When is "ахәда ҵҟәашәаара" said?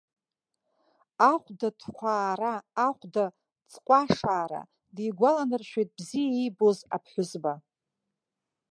2.87-4.61